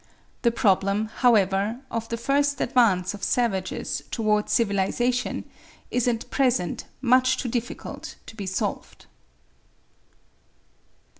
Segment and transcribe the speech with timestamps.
[0.41, 5.47] The problem, however, of the first advance of savages towards civilisation
[5.91, 9.05] is at present much too difficult to be solved.